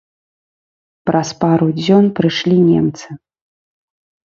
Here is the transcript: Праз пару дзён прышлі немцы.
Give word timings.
Праз 1.09 1.29
пару 1.43 1.69
дзён 1.81 2.09
прышлі 2.21 2.57
немцы. 2.73 3.07